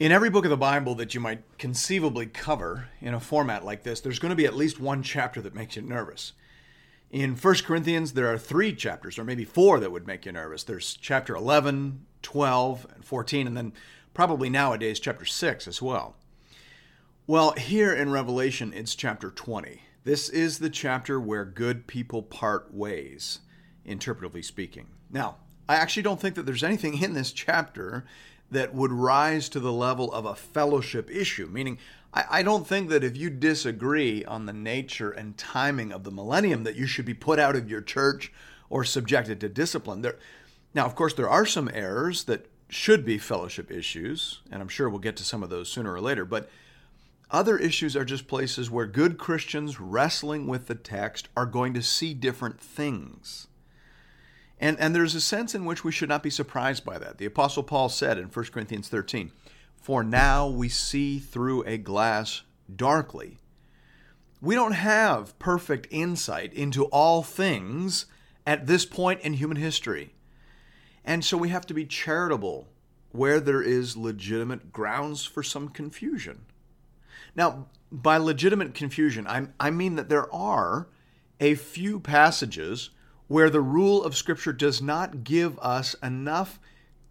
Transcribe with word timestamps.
In 0.00 0.12
every 0.12 0.30
book 0.30 0.46
of 0.46 0.50
the 0.50 0.56
Bible 0.56 0.94
that 0.94 1.12
you 1.12 1.20
might 1.20 1.42
conceivably 1.58 2.24
cover 2.24 2.88
in 3.02 3.12
a 3.12 3.20
format 3.20 3.66
like 3.66 3.82
this, 3.82 4.00
there's 4.00 4.18
going 4.18 4.30
to 4.30 4.36
be 4.36 4.46
at 4.46 4.56
least 4.56 4.80
one 4.80 5.02
chapter 5.02 5.42
that 5.42 5.54
makes 5.54 5.76
you 5.76 5.82
nervous. 5.82 6.32
In 7.10 7.36
1 7.36 7.54
Corinthians, 7.66 8.14
there 8.14 8.32
are 8.32 8.38
three 8.38 8.74
chapters, 8.74 9.18
or 9.18 9.24
maybe 9.24 9.44
four, 9.44 9.78
that 9.78 9.92
would 9.92 10.06
make 10.06 10.24
you 10.24 10.32
nervous. 10.32 10.64
There's 10.64 10.94
chapter 10.94 11.36
11, 11.36 12.06
12, 12.22 12.86
and 12.94 13.04
14, 13.04 13.46
and 13.46 13.54
then 13.54 13.74
probably 14.14 14.48
nowadays 14.48 15.00
chapter 15.00 15.26
6 15.26 15.68
as 15.68 15.82
well. 15.82 16.16
Well, 17.26 17.52
here 17.52 17.92
in 17.92 18.10
Revelation, 18.10 18.72
it's 18.72 18.94
chapter 18.94 19.30
20. 19.30 19.82
This 20.04 20.30
is 20.30 20.60
the 20.60 20.70
chapter 20.70 21.20
where 21.20 21.44
good 21.44 21.86
people 21.86 22.22
part 22.22 22.72
ways, 22.72 23.40
interpretively 23.86 24.46
speaking. 24.46 24.86
Now, 25.10 25.36
I 25.68 25.76
actually 25.76 26.04
don't 26.04 26.18
think 26.18 26.36
that 26.36 26.46
there's 26.46 26.64
anything 26.64 27.02
in 27.02 27.12
this 27.12 27.32
chapter 27.32 28.06
that 28.50 28.74
would 28.74 28.92
rise 28.92 29.48
to 29.50 29.60
the 29.60 29.72
level 29.72 30.12
of 30.12 30.24
a 30.24 30.34
fellowship 30.34 31.10
issue, 31.10 31.46
meaning 31.46 31.78
I, 32.12 32.24
I, 32.30 32.42
don't 32.42 32.66
think 32.66 32.88
that 32.90 33.04
if 33.04 33.16
you 33.16 33.30
disagree 33.30 34.24
on 34.24 34.46
the 34.46 34.52
nature 34.52 35.10
and 35.10 35.36
timing 35.36 35.92
of 35.92 36.04
the 36.04 36.10
millennium 36.10 36.64
that 36.64 36.76
you 36.76 36.86
should 36.86 37.04
be 37.04 37.14
put 37.14 37.38
out 37.38 37.54
of 37.54 37.70
your 37.70 37.80
church 37.80 38.32
or 38.68 38.84
subjected 38.84 39.40
to 39.40 39.48
discipline. 39.48 40.02
There, 40.02 40.16
now, 40.74 40.86
of 40.86 40.94
course, 40.94 41.14
there 41.14 41.28
are 41.28 41.46
some 41.46 41.70
errors 41.72 42.24
that 42.24 42.46
should 42.68 43.04
be 43.04 43.18
fellowship 43.18 43.70
issues, 43.70 44.40
and 44.50 44.62
I'm 44.62 44.68
sure 44.68 44.88
we'll 44.88 45.00
get 45.00 45.16
to 45.16 45.24
some 45.24 45.42
of 45.42 45.50
those 45.50 45.68
sooner 45.68 45.92
or 45.92 46.00
later, 46.00 46.24
but 46.24 46.48
other 47.30 47.58
issues 47.58 47.96
are 47.96 48.04
just 48.04 48.28
places 48.28 48.70
where 48.70 48.86
good 48.86 49.18
Christians 49.18 49.80
wrestling 49.80 50.46
with 50.46 50.66
the 50.66 50.74
text 50.74 51.28
are 51.36 51.46
going 51.46 51.74
to 51.74 51.82
see 51.82 52.14
different 52.14 52.60
things. 52.60 53.46
And, 54.60 54.78
and 54.78 54.94
there's 54.94 55.14
a 55.14 55.20
sense 55.22 55.54
in 55.54 55.64
which 55.64 55.82
we 55.82 55.90
should 55.90 56.10
not 56.10 56.22
be 56.22 56.30
surprised 56.30 56.84
by 56.84 56.98
that. 56.98 57.16
The 57.16 57.24
Apostle 57.24 57.62
Paul 57.62 57.88
said 57.88 58.18
in 58.18 58.26
1 58.26 58.44
Corinthians 58.46 58.88
13, 58.88 59.32
For 59.74 60.04
now 60.04 60.46
we 60.46 60.68
see 60.68 61.18
through 61.18 61.64
a 61.64 61.78
glass 61.78 62.42
darkly. 62.74 63.38
We 64.42 64.54
don't 64.54 64.72
have 64.72 65.38
perfect 65.38 65.88
insight 65.90 66.52
into 66.52 66.84
all 66.86 67.22
things 67.22 68.04
at 68.46 68.66
this 68.66 68.84
point 68.84 69.22
in 69.22 69.34
human 69.34 69.56
history. 69.56 70.14
And 71.04 71.24
so 71.24 71.38
we 71.38 71.48
have 71.48 71.66
to 71.66 71.74
be 71.74 71.86
charitable 71.86 72.68
where 73.12 73.40
there 73.40 73.62
is 73.62 73.96
legitimate 73.96 74.72
grounds 74.72 75.24
for 75.24 75.42
some 75.42 75.68
confusion. 75.68 76.44
Now, 77.34 77.66
by 77.90 78.18
legitimate 78.18 78.74
confusion, 78.74 79.26
I, 79.26 79.48
I 79.58 79.70
mean 79.70 79.96
that 79.96 80.10
there 80.10 80.32
are 80.32 80.88
a 81.40 81.54
few 81.54 81.98
passages 81.98 82.90
where 83.30 83.48
the 83.48 83.60
rule 83.60 84.02
of 84.02 84.16
Scripture 84.16 84.52
does 84.52 84.82
not 84.82 85.22
give 85.22 85.56
us 85.60 85.94
enough 86.02 86.58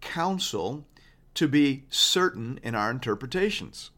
counsel 0.02 0.86
to 1.32 1.48
be 1.48 1.84
certain 1.88 2.60
in 2.62 2.74
our 2.74 2.90
interpretations. 2.90 3.90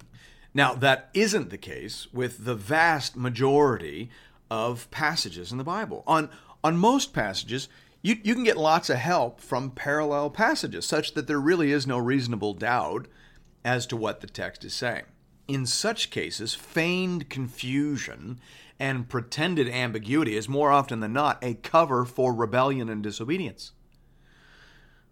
Now, 0.54 0.72
that 0.74 1.10
isn't 1.14 1.50
the 1.50 1.58
case 1.58 2.06
with 2.12 2.44
the 2.44 2.54
vast 2.54 3.16
majority 3.16 4.08
of 4.48 4.88
passages 4.92 5.50
in 5.50 5.58
the 5.58 5.64
Bible. 5.64 6.04
On, 6.06 6.30
on 6.62 6.76
most 6.76 7.12
passages, 7.12 7.68
you, 8.02 8.16
you 8.22 8.34
can 8.36 8.44
get 8.44 8.56
lots 8.56 8.88
of 8.88 8.98
help 8.98 9.40
from 9.40 9.72
parallel 9.72 10.30
passages, 10.30 10.86
such 10.86 11.14
that 11.14 11.26
there 11.26 11.40
really 11.40 11.72
is 11.72 11.88
no 11.88 11.98
reasonable 11.98 12.54
doubt 12.54 13.08
as 13.64 13.84
to 13.86 13.96
what 13.96 14.20
the 14.20 14.28
text 14.28 14.64
is 14.64 14.74
saying. 14.74 15.06
In 15.48 15.66
such 15.66 16.10
cases, 16.10 16.54
feigned 16.54 17.28
confusion 17.28 18.38
and 18.82 19.08
pretended 19.08 19.68
ambiguity 19.68 20.36
is 20.36 20.48
more 20.48 20.72
often 20.72 20.98
than 20.98 21.12
not 21.12 21.38
a 21.40 21.54
cover 21.54 22.04
for 22.04 22.34
rebellion 22.34 22.88
and 22.88 23.00
disobedience. 23.00 23.70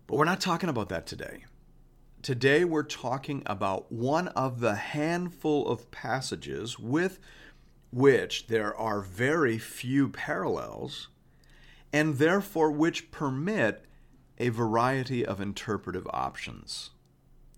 But 0.09 0.17
we're 0.17 0.25
not 0.25 0.41
talking 0.41 0.69
about 0.69 0.89
that 0.89 1.07
today. 1.07 1.45
Today 2.21 2.65
we're 2.65 2.83
talking 2.83 3.45
about 3.47 3.93
one 3.93 4.27
of 4.29 4.59
the 4.59 4.75
handful 4.75 5.69
of 5.69 5.93
passages 5.93 6.81
with 6.81 7.21
which 7.93 8.49
there 8.49 8.77
are 8.77 9.01
very 9.03 9.57
few 9.57 10.09
parallels 10.09 11.07
and 11.93 12.19
therefore 12.19 12.73
which 12.73 13.13
permit 13.13 13.85
a 14.39 14.49
variety 14.49 15.25
of 15.25 15.41
interpretive 15.41 16.09
options. 16.11 16.91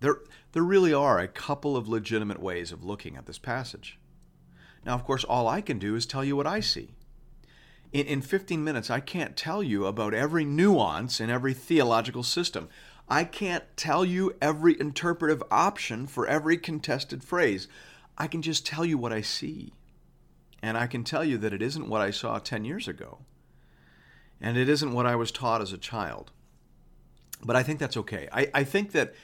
There, 0.00 0.18
there 0.52 0.62
really 0.62 0.92
are 0.92 1.18
a 1.18 1.26
couple 1.26 1.74
of 1.74 1.88
legitimate 1.88 2.42
ways 2.42 2.70
of 2.70 2.84
looking 2.84 3.16
at 3.16 3.24
this 3.24 3.38
passage. 3.38 3.98
Now, 4.84 4.94
of 4.94 5.04
course, 5.04 5.24
all 5.24 5.48
I 5.48 5.60
can 5.60 5.78
do 5.78 5.94
is 5.94 6.06
tell 6.06 6.24
you 6.24 6.36
what 6.36 6.46
I 6.46 6.60
see. 6.60 6.90
In, 7.92 8.06
in 8.06 8.22
15 8.22 8.64
minutes, 8.64 8.90
I 8.90 9.00
can't 9.00 9.36
tell 9.36 9.62
you 9.62 9.86
about 9.86 10.14
every 10.14 10.44
nuance 10.44 11.20
in 11.20 11.30
every 11.30 11.54
theological 11.54 12.22
system. 12.22 12.68
I 13.08 13.24
can't 13.24 13.64
tell 13.76 14.04
you 14.04 14.34
every 14.40 14.78
interpretive 14.80 15.42
option 15.50 16.06
for 16.06 16.26
every 16.26 16.56
contested 16.56 17.22
phrase. 17.22 17.68
I 18.16 18.26
can 18.26 18.42
just 18.42 18.66
tell 18.66 18.84
you 18.84 18.98
what 18.98 19.12
I 19.12 19.20
see. 19.20 19.72
And 20.62 20.78
I 20.78 20.86
can 20.86 21.04
tell 21.04 21.24
you 21.24 21.38
that 21.38 21.52
it 21.52 21.60
isn't 21.60 21.88
what 21.88 22.00
I 22.00 22.10
saw 22.10 22.38
10 22.38 22.64
years 22.64 22.86
ago. 22.88 23.18
And 24.40 24.56
it 24.56 24.68
isn't 24.68 24.92
what 24.92 25.06
I 25.06 25.16
was 25.16 25.30
taught 25.30 25.60
as 25.60 25.72
a 25.72 25.78
child. 25.78 26.30
But 27.44 27.56
I 27.56 27.62
think 27.62 27.78
that's 27.78 27.96
okay. 27.96 28.28
I, 28.32 28.48
I 28.54 28.64
think 28.64 28.92
that 28.92 29.14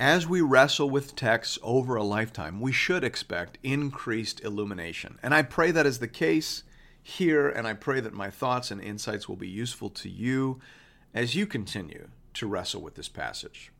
as 0.00 0.26
we 0.26 0.40
wrestle 0.40 0.88
with 0.88 1.14
texts 1.14 1.58
over 1.62 1.94
a 1.94 2.02
lifetime, 2.02 2.58
we 2.58 2.72
should 2.72 3.04
expect 3.04 3.58
increased 3.62 4.42
illumination. 4.42 5.18
And 5.22 5.34
I 5.34 5.42
pray 5.42 5.70
that 5.72 5.84
is 5.84 5.98
the 5.98 6.08
case 6.08 6.62
here, 7.02 7.50
and 7.50 7.66
I 7.66 7.74
pray 7.74 8.00
that 8.00 8.14
my 8.14 8.30
thoughts 8.30 8.70
and 8.70 8.80
insights 8.80 9.28
will 9.28 9.36
be 9.36 9.48
useful 9.48 9.90
to 9.90 10.08
you 10.08 10.58
as 11.12 11.34
you 11.34 11.46
continue 11.46 12.08
to 12.32 12.46
wrestle 12.46 12.80
with 12.80 12.94
this 12.94 13.10
passage. 13.10 13.72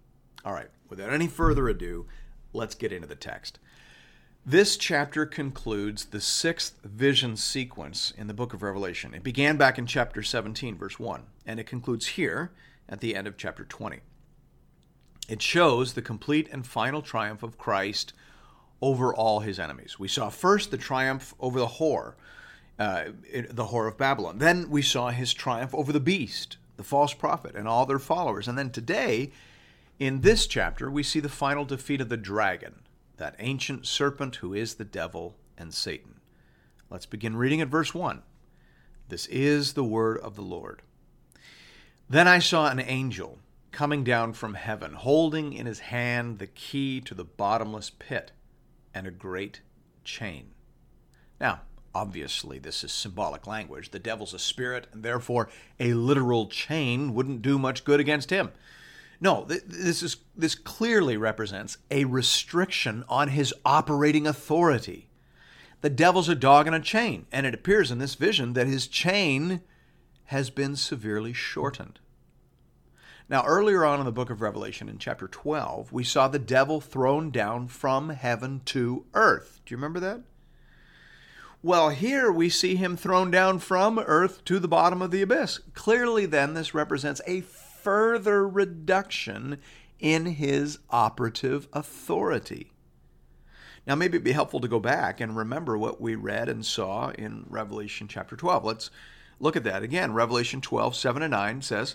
All 0.44 0.52
right, 0.52 0.68
without 0.90 1.10
any 1.10 1.26
further 1.26 1.70
ado, 1.70 2.04
let's 2.52 2.74
get 2.74 2.92
into 2.92 3.08
the 3.08 3.14
text. 3.14 3.58
This 4.44 4.76
chapter 4.76 5.24
concludes 5.24 6.06
the 6.06 6.20
sixth 6.20 6.82
vision 6.84 7.34
sequence 7.34 8.12
in 8.14 8.26
the 8.26 8.34
book 8.34 8.52
of 8.52 8.62
Revelation. 8.62 9.14
It 9.14 9.22
began 9.22 9.56
back 9.56 9.78
in 9.78 9.86
chapter 9.86 10.22
17, 10.22 10.76
verse 10.76 10.98
1, 10.98 11.22
and 11.46 11.58
it 11.58 11.66
concludes 11.66 12.08
here 12.08 12.52
at 12.90 13.00
the 13.00 13.16
end 13.16 13.26
of 13.26 13.38
chapter 13.38 13.64
20. 13.64 14.00
It 15.30 15.40
shows 15.40 15.92
the 15.92 16.02
complete 16.02 16.48
and 16.50 16.66
final 16.66 17.02
triumph 17.02 17.44
of 17.44 17.56
Christ 17.56 18.12
over 18.82 19.14
all 19.14 19.38
his 19.38 19.60
enemies. 19.60 19.96
We 19.96 20.08
saw 20.08 20.28
first 20.28 20.72
the 20.72 20.76
triumph 20.76 21.34
over 21.38 21.60
the 21.60 21.68
whore, 21.68 22.14
uh, 22.80 23.04
the 23.48 23.66
whore 23.66 23.86
of 23.86 23.96
Babylon. 23.96 24.38
Then 24.38 24.68
we 24.70 24.82
saw 24.82 25.10
his 25.10 25.32
triumph 25.32 25.72
over 25.72 25.92
the 25.92 26.00
beast, 26.00 26.56
the 26.76 26.82
false 26.82 27.14
prophet, 27.14 27.54
and 27.54 27.68
all 27.68 27.86
their 27.86 28.00
followers. 28.00 28.48
And 28.48 28.58
then 28.58 28.70
today, 28.70 29.30
in 30.00 30.22
this 30.22 30.48
chapter, 30.48 30.90
we 30.90 31.04
see 31.04 31.20
the 31.20 31.28
final 31.28 31.64
defeat 31.64 32.00
of 32.00 32.08
the 32.08 32.16
dragon, 32.16 32.80
that 33.16 33.36
ancient 33.38 33.86
serpent 33.86 34.36
who 34.36 34.52
is 34.52 34.74
the 34.74 34.84
devil 34.84 35.36
and 35.56 35.72
Satan. 35.72 36.16
Let's 36.90 37.06
begin 37.06 37.36
reading 37.36 37.60
at 37.60 37.68
verse 37.68 37.94
1. 37.94 38.22
This 39.08 39.26
is 39.26 39.74
the 39.74 39.84
word 39.84 40.18
of 40.18 40.34
the 40.34 40.42
Lord. 40.42 40.82
Then 42.08 42.26
I 42.26 42.40
saw 42.40 42.68
an 42.68 42.80
angel 42.80 43.38
coming 43.72 44.04
down 44.04 44.32
from 44.32 44.54
heaven, 44.54 44.94
holding 44.94 45.52
in 45.52 45.66
his 45.66 45.80
hand 45.80 46.38
the 46.38 46.46
key 46.46 47.00
to 47.02 47.14
the 47.14 47.24
bottomless 47.24 47.90
pit 47.90 48.32
and 48.94 49.06
a 49.06 49.10
great 49.10 49.60
chain. 50.04 50.50
Now, 51.40 51.62
obviously, 51.94 52.58
this 52.58 52.84
is 52.84 52.92
symbolic 52.92 53.46
language. 53.46 53.90
The 53.90 53.98
devil's 53.98 54.34
a 54.34 54.38
spirit, 54.38 54.86
and 54.92 55.02
therefore 55.02 55.48
a 55.78 55.94
literal 55.94 56.46
chain 56.46 57.14
wouldn't 57.14 57.42
do 57.42 57.58
much 57.58 57.84
good 57.84 58.00
against 58.00 58.30
him. 58.30 58.50
No, 59.20 59.44
this 59.44 60.02
is 60.02 60.16
this 60.34 60.54
clearly 60.54 61.16
represents 61.16 61.76
a 61.90 62.06
restriction 62.06 63.04
on 63.08 63.28
his 63.28 63.52
operating 63.66 64.26
authority. 64.26 65.10
The 65.82 65.90
devil's 65.90 66.28
a 66.28 66.34
dog 66.34 66.66
in 66.66 66.74
a 66.74 66.80
chain, 66.80 67.26
and 67.30 67.46
it 67.46 67.54
appears 67.54 67.90
in 67.90 67.98
this 67.98 68.14
vision 68.14 68.54
that 68.54 68.66
his 68.66 68.86
chain 68.86 69.60
has 70.26 70.48
been 70.48 70.76
severely 70.76 71.32
shortened. 71.32 71.98
Now, 73.30 73.44
earlier 73.46 73.84
on 73.84 74.00
in 74.00 74.06
the 74.06 74.12
book 74.12 74.28
of 74.28 74.40
Revelation, 74.40 74.88
in 74.88 74.98
chapter 74.98 75.28
12, 75.28 75.92
we 75.92 76.02
saw 76.02 76.26
the 76.26 76.40
devil 76.40 76.80
thrown 76.80 77.30
down 77.30 77.68
from 77.68 78.08
heaven 78.08 78.60
to 78.64 79.06
earth. 79.14 79.60
Do 79.64 79.72
you 79.72 79.76
remember 79.76 80.00
that? 80.00 80.22
Well, 81.62 81.90
here 81.90 82.32
we 82.32 82.48
see 82.48 82.74
him 82.74 82.96
thrown 82.96 83.30
down 83.30 83.60
from 83.60 84.00
earth 84.00 84.44
to 84.46 84.58
the 84.58 84.66
bottom 84.66 85.00
of 85.00 85.12
the 85.12 85.22
abyss. 85.22 85.60
Clearly, 85.74 86.26
then, 86.26 86.54
this 86.54 86.74
represents 86.74 87.20
a 87.24 87.42
further 87.42 88.48
reduction 88.48 89.58
in 90.00 90.26
his 90.26 90.80
operative 90.90 91.68
authority. 91.72 92.72
Now, 93.86 93.94
maybe 93.94 94.16
it'd 94.16 94.24
be 94.24 94.32
helpful 94.32 94.58
to 94.58 94.66
go 94.66 94.80
back 94.80 95.20
and 95.20 95.36
remember 95.36 95.78
what 95.78 96.00
we 96.00 96.16
read 96.16 96.48
and 96.48 96.66
saw 96.66 97.10
in 97.10 97.46
Revelation 97.48 98.08
chapter 98.08 98.34
12. 98.34 98.64
Let's 98.64 98.90
look 99.38 99.54
at 99.54 99.62
that 99.62 99.84
again. 99.84 100.14
Revelation 100.14 100.60
12, 100.60 100.96
7 100.96 101.22
and 101.22 101.30
9 101.30 101.62
says, 101.62 101.94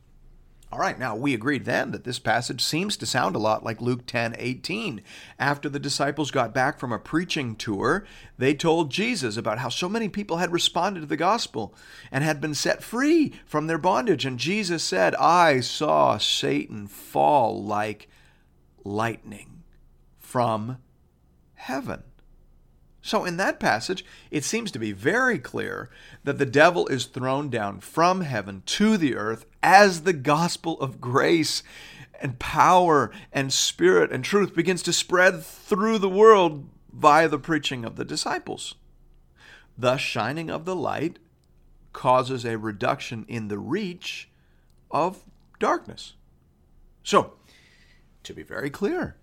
All 0.71 0.79
right, 0.79 0.97
now 0.97 1.17
we 1.17 1.33
agreed 1.33 1.65
then 1.65 1.91
that 1.91 2.05
this 2.05 2.17
passage 2.17 2.63
seems 2.63 2.95
to 2.95 3.05
sound 3.05 3.35
a 3.35 3.39
lot 3.39 3.61
like 3.61 3.81
Luke 3.81 4.05
10 4.05 4.35
18. 4.39 5.01
After 5.37 5.67
the 5.67 5.79
disciples 5.79 6.31
got 6.31 6.53
back 6.53 6.79
from 6.79 6.93
a 6.93 6.99
preaching 6.99 7.57
tour, 7.57 8.05
they 8.37 8.53
told 8.53 8.89
Jesus 8.89 9.35
about 9.35 9.57
how 9.57 9.67
so 9.67 9.89
many 9.89 10.07
people 10.07 10.37
had 10.37 10.53
responded 10.53 11.01
to 11.01 11.05
the 11.05 11.17
gospel 11.17 11.75
and 12.09 12.23
had 12.23 12.39
been 12.39 12.53
set 12.53 12.81
free 12.81 13.33
from 13.45 13.67
their 13.67 13.77
bondage. 13.77 14.25
And 14.25 14.39
Jesus 14.39 14.81
said, 14.81 15.13
I 15.15 15.59
saw 15.59 16.17
Satan 16.17 16.87
fall 16.87 17.61
like 17.61 18.07
lightning 18.85 19.63
from 20.17 20.77
heaven. 21.55 22.03
So, 23.01 23.25
in 23.25 23.37
that 23.37 23.59
passage, 23.59 24.05
it 24.29 24.43
seems 24.43 24.71
to 24.71 24.79
be 24.79 24.91
very 24.91 25.39
clear 25.39 25.89
that 26.23 26.37
the 26.37 26.45
devil 26.45 26.87
is 26.87 27.05
thrown 27.05 27.49
down 27.49 27.79
from 27.79 28.21
heaven 28.21 28.61
to 28.67 28.95
the 28.95 29.15
earth 29.15 29.45
as 29.63 30.01
the 30.01 30.13
gospel 30.13 30.79
of 30.79 31.01
grace 31.01 31.63
and 32.21 32.37
power 32.37 33.11
and 33.33 33.51
spirit 33.51 34.11
and 34.11 34.23
truth 34.23 34.53
begins 34.53 34.83
to 34.83 34.93
spread 34.93 35.43
through 35.43 35.97
the 35.97 36.09
world 36.09 36.69
via 36.93 37.27
the 37.27 37.39
preaching 37.39 37.83
of 37.83 37.95
the 37.95 38.05
disciples. 38.05 38.75
The 39.75 39.97
shining 39.97 40.51
of 40.51 40.65
the 40.65 40.75
light 40.75 41.17
causes 41.93 42.45
a 42.45 42.57
reduction 42.57 43.25
in 43.27 43.47
the 43.47 43.57
reach 43.57 44.29
of 44.91 45.23
darkness. 45.59 46.13
So, 47.03 47.33
to 48.23 48.33
be 48.33 48.43
very 48.43 48.69
clear, 48.69 49.15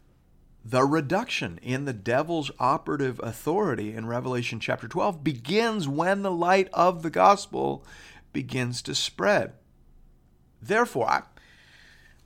the 0.64 0.84
reduction 0.84 1.58
in 1.62 1.84
the 1.84 1.92
devil's 1.92 2.50
operative 2.58 3.20
authority 3.22 3.94
in 3.94 4.06
Revelation 4.06 4.60
chapter 4.60 4.88
12 4.88 5.24
begins 5.24 5.88
when 5.88 6.22
the 6.22 6.30
light 6.30 6.68
of 6.72 7.02
the 7.02 7.10
gospel 7.10 7.84
begins 8.32 8.82
to 8.82 8.94
spread. 8.94 9.54
Therefore, 10.60 11.08
I, 11.08 11.22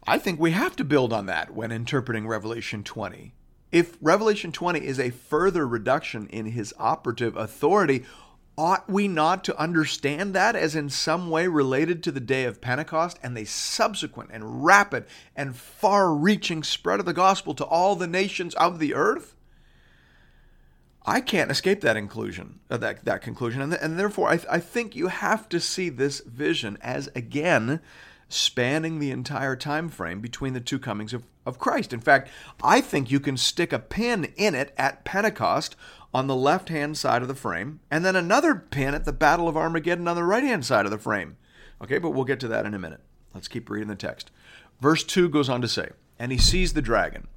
I 0.06 0.18
think 0.18 0.40
we 0.40 0.52
have 0.52 0.76
to 0.76 0.84
build 0.84 1.12
on 1.12 1.26
that 1.26 1.54
when 1.54 1.70
interpreting 1.70 2.26
Revelation 2.26 2.82
20. 2.82 3.34
If 3.70 3.96
Revelation 4.00 4.52
20 4.52 4.84
is 4.84 4.98
a 4.98 5.10
further 5.10 5.66
reduction 5.66 6.26
in 6.26 6.46
his 6.46 6.74
operative 6.78 7.36
authority, 7.36 8.04
ought 8.58 8.88
we 8.88 9.08
not 9.08 9.42
to 9.44 9.58
understand 9.58 10.34
that 10.34 10.54
as 10.54 10.76
in 10.76 10.90
some 10.90 11.30
way 11.30 11.46
related 11.46 12.02
to 12.02 12.12
the 12.12 12.20
day 12.20 12.44
of 12.44 12.60
Pentecost 12.60 13.18
and 13.22 13.36
the 13.36 13.44
subsequent 13.44 14.30
and 14.32 14.64
rapid 14.64 15.06
and 15.34 15.56
far 15.56 16.12
reaching 16.14 16.62
spread 16.62 17.00
of 17.00 17.06
the 17.06 17.14
gospel 17.14 17.54
to 17.54 17.64
all 17.64 17.96
the 17.96 18.06
nations 18.06 18.54
of 18.54 18.78
the 18.78 18.94
earth? 18.94 19.34
I 21.04 21.20
can't 21.20 21.50
escape 21.50 21.80
that 21.80 21.96
inclusion, 21.96 22.60
uh, 22.70 22.76
that, 22.76 23.04
that 23.04 23.22
conclusion, 23.22 23.60
and, 23.60 23.74
and 23.74 23.98
therefore 23.98 24.28
I, 24.28 24.38
I 24.50 24.60
think 24.60 24.94
you 24.94 25.08
have 25.08 25.48
to 25.48 25.58
see 25.58 25.88
this 25.88 26.20
vision 26.20 26.78
as 26.80 27.08
again 27.16 27.80
spanning 28.28 28.98
the 28.98 29.10
entire 29.10 29.56
time 29.56 29.88
frame 29.88 30.20
between 30.20 30.52
the 30.54 30.60
two 30.60 30.78
comings 30.78 31.12
of, 31.12 31.24
of 31.44 31.58
Christ. 31.58 31.92
In 31.92 32.00
fact, 32.00 32.30
I 32.62 32.80
think 32.80 33.10
you 33.10 33.20
can 33.20 33.36
stick 33.36 33.72
a 33.72 33.78
pin 33.78 34.32
in 34.36 34.54
it 34.54 34.72
at 34.78 35.04
Pentecost 35.04 35.76
on 36.14 36.26
the 36.26 36.36
left 36.36 36.68
hand 36.68 36.96
side 36.96 37.22
of 37.22 37.28
the 37.28 37.34
frame, 37.34 37.80
and 37.90 38.04
then 38.04 38.16
another 38.16 38.54
pin 38.54 38.94
at 38.94 39.04
the 39.04 39.12
Battle 39.12 39.48
of 39.48 39.56
Armageddon 39.56 40.06
on 40.06 40.16
the 40.16 40.24
right 40.24 40.44
hand 40.44 40.64
side 40.64 40.84
of 40.84 40.90
the 40.90 40.98
frame. 40.98 41.36
Okay, 41.82 41.98
but 41.98 42.10
we'll 42.10 42.24
get 42.24 42.40
to 42.40 42.48
that 42.48 42.66
in 42.66 42.74
a 42.74 42.78
minute. 42.78 43.00
Let's 43.34 43.48
keep 43.48 43.70
reading 43.70 43.88
the 43.88 43.96
text. 43.96 44.30
Verse 44.80 45.04
2 45.04 45.28
goes 45.28 45.48
on 45.48 45.62
to 45.62 45.68
say, 45.68 45.90
And 46.18 46.30
he 46.30 46.38
seized 46.38 46.74
the 46.74 46.82
dragon, 46.82 47.28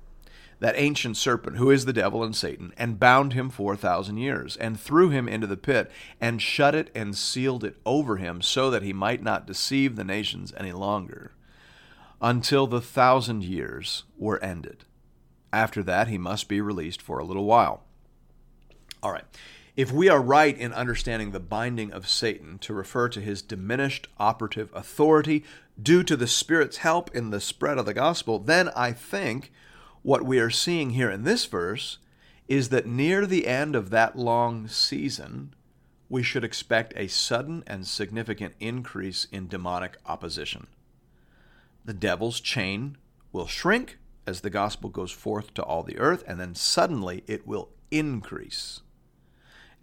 that 0.59 0.77
ancient 0.77 1.15
serpent, 1.15 1.57
who 1.57 1.71
is 1.71 1.85
the 1.85 1.93
devil 1.93 2.23
and 2.23 2.35
Satan, 2.35 2.73
and 2.77 2.99
bound 2.99 3.33
him 3.33 3.49
for 3.49 3.73
a 3.73 3.77
thousand 3.77 4.17
years, 4.17 4.57
and 4.57 4.79
threw 4.79 5.09
him 5.09 5.29
into 5.29 5.47
the 5.47 5.57
pit, 5.57 5.89
and 6.19 6.41
shut 6.41 6.75
it 6.75 6.91
and 6.93 7.15
sealed 7.15 7.63
it 7.63 7.77
over 7.85 8.17
him, 8.17 8.41
so 8.41 8.69
that 8.69 8.83
he 8.83 8.93
might 8.93 9.23
not 9.23 9.47
deceive 9.47 9.95
the 9.95 10.03
nations 10.03 10.53
any 10.57 10.73
longer, 10.73 11.31
until 12.21 12.67
the 12.67 12.81
thousand 12.81 13.43
years 13.43 14.03
were 14.17 14.43
ended. 14.43 14.83
After 15.53 15.81
that, 15.83 16.09
he 16.09 16.17
must 16.17 16.49
be 16.49 16.59
released 16.59 17.01
for 17.01 17.19
a 17.19 17.25
little 17.25 17.45
while. 17.45 17.84
All 19.05 19.11
right. 19.11 19.25
If 19.75 19.91
we 19.91 20.09
are 20.09 20.19
right 20.19 20.57
in 20.57 20.73
understanding 20.73 21.29
the 21.29 21.39
binding 21.39 21.91
of 21.91 22.09
Satan 22.09 22.57
to 22.57 22.73
refer 22.73 23.07
to 23.09 23.21
his 23.21 23.43
diminished 23.43 24.07
operative 24.17 24.71
authority 24.73 25.43
due 25.79 26.01
to 26.01 26.17
the 26.17 26.25
Spirit's 26.25 26.77
help 26.77 27.15
in 27.15 27.29
the 27.29 27.39
spread 27.39 27.77
of 27.77 27.85
the 27.85 27.93
gospel, 27.93 28.39
then 28.39 28.69
I 28.69 28.93
think 28.93 29.51
what 30.01 30.25
we 30.25 30.39
are 30.39 30.49
seeing 30.49 30.89
here 30.89 31.11
in 31.11 31.23
this 31.23 31.45
verse 31.45 31.99
is 32.47 32.69
that 32.69 32.87
near 32.87 33.27
the 33.27 33.45
end 33.45 33.75
of 33.75 33.91
that 33.91 34.17
long 34.17 34.67
season, 34.67 35.53
we 36.09 36.23
should 36.23 36.43
expect 36.43 36.91
a 36.95 37.05
sudden 37.05 37.63
and 37.67 37.85
significant 37.85 38.55
increase 38.59 39.27
in 39.31 39.47
demonic 39.47 39.97
opposition. 40.07 40.65
The 41.85 41.93
devil's 41.93 42.39
chain 42.39 42.97
will 43.31 43.45
shrink 43.45 43.99
as 44.25 44.41
the 44.41 44.49
gospel 44.49 44.89
goes 44.89 45.11
forth 45.11 45.53
to 45.53 45.61
all 45.61 45.83
the 45.83 45.99
earth, 45.99 46.23
and 46.27 46.39
then 46.39 46.55
suddenly 46.55 47.23
it 47.27 47.45
will 47.45 47.69
increase 47.91 48.81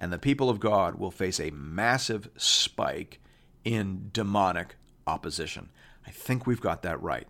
and 0.02 0.12
the 0.12 0.18
people 0.18 0.50
of 0.50 0.58
God 0.58 0.96
will 0.96 1.12
face 1.12 1.38
a 1.38 1.52
massive 1.52 2.28
spike 2.36 3.20
in 3.64 4.10
demonic 4.12 4.74
opposition. 5.06 5.68
I 6.04 6.10
think 6.10 6.44
we've 6.44 6.60
got 6.60 6.82
that 6.82 7.00
right. 7.00 7.28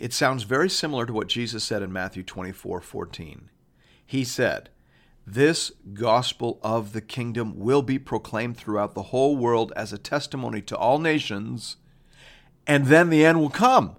It 0.00 0.14
sounds 0.14 0.44
very 0.44 0.70
similar 0.70 1.04
to 1.04 1.12
what 1.12 1.28
Jesus 1.28 1.62
said 1.62 1.82
in 1.82 1.92
Matthew 1.92 2.22
24 2.22 2.80
14. 2.80 3.50
He 4.06 4.24
said, 4.24 4.70
This 5.26 5.72
gospel 5.92 6.58
of 6.62 6.94
the 6.94 7.02
kingdom 7.02 7.58
will 7.58 7.82
be 7.82 7.98
proclaimed 7.98 8.56
throughout 8.56 8.94
the 8.94 9.02
whole 9.02 9.36
world 9.36 9.74
as 9.76 9.92
a 9.92 9.98
testimony 9.98 10.62
to 10.62 10.76
all 10.76 10.98
nations, 10.98 11.76
and 12.66 12.86
then 12.86 13.10
the 13.10 13.26
end 13.26 13.40
will 13.40 13.50
come. 13.50 13.96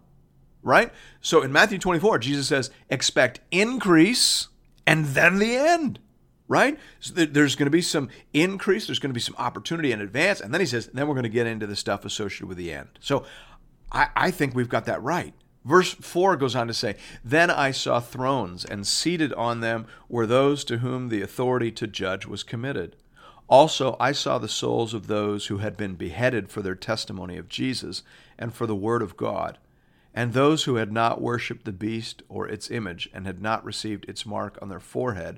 Right? 0.63 0.91
So 1.21 1.43
in 1.43 1.51
Matthew 1.51 1.77
24, 1.77 2.17
Jesus 2.17 2.47
says, 2.47 2.71
Expect 2.89 3.41
increase 3.51 4.47
and 4.87 5.05
then 5.05 5.37
the 5.37 5.55
end 5.55 5.99
right? 6.47 6.79
So 6.99 7.13
there's 7.13 7.55
going 7.55 7.65
to 7.65 7.71
be 7.71 7.81
some 7.81 8.09
increase, 8.33 8.87
there's 8.87 8.99
going 8.99 9.09
to 9.09 9.13
be 9.13 9.19
some 9.19 9.35
opportunity 9.37 9.91
in 9.91 10.01
advance, 10.01 10.39
and 10.41 10.53
then 10.53 10.61
he 10.61 10.67
says, 10.67 10.87
then 10.87 11.07
we're 11.07 11.13
going 11.13 11.23
to 11.23 11.29
get 11.29 11.47
into 11.47 11.67
the 11.67 11.75
stuff 11.75 12.05
associated 12.05 12.47
with 12.47 12.57
the 12.57 12.71
end. 12.71 12.89
So 12.99 13.25
I, 13.91 14.07
I 14.15 14.31
think 14.31 14.55
we've 14.55 14.69
got 14.69 14.85
that 14.85 15.01
right. 15.01 15.33
Verse 15.65 15.93
4 15.93 16.37
goes 16.37 16.55
on 16.55 16.67
to 16.67 16.73
say, 16.73 16.95
Then 17.25 17.51
I 17.51 17.71
saw 17.71 17.99
thrones, 17.99 18.63
and 18.63 18.87
seated 18.87 19.33
on 19.33 19.59
them 19.59 19.85
were 20.07 20.25
those 20.25 20.63
to 20.65 20.77
whom 20.77 21.09
the 21.09 21.21
authority 21.21 21.71
to 21.73 21.87
judge 21.87 22.25
was 22.25 22.43
committed. 22.43 22.95
Also, 23.49 23.97
I 23.99 24.13
saw 24.13 24.37
the 24.37 24.47
souls 24.47 24.93
of 24.93 25.07
those 25.07 25.47
who 25.47 25.57
had 25.57 25.75
been 25.75 25.95
beheaded 25.95 26.49
for 26.49 26.61
their 26.61 26.75
testimony 26.75 27.37
of 27.37 27.49
Jesus 27.49 28.03
and 28.37 28.53
for 28.53 28.65
the 28.65 28.75
word 28.75 29.01
of 29.01 29.17
God, 29.17 29.57
and 30.13 30.31
those 30.31 30.63
who 30.63 30.75
had 30.75 30.91
not 30.91 31.21
worshipped 31.21 31.65
the 31.65 31.71
beast 31.73 32.23
or 32.29 32.47
its 32.47 32.71
image, 32.71 33.09
and 33.13 33.25
had 33.25 33.41
not 33.41 33.63
received 33.65 34.05
its 34.05 34.25
mark 34.25 34.57
on 34.61 34.69
their 34.69 34.79
forehead 34.79 35.37